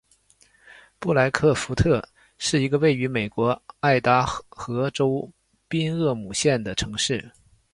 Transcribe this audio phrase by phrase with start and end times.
[0.97, 2.03] 布莱克富特
[2.39, 5.31] 是一个位于美国爱达荷州
[5.67, 7.31] 宾厄姆县的城市。